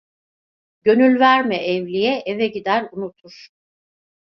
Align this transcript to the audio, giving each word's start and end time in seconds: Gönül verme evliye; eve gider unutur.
Gönül 0.83 1.19
verme 1.19 1.57
evliye; 1.57 2.23
eve 2.25 2.47
gider 2.47 2.89
unutur. 2.91 3.49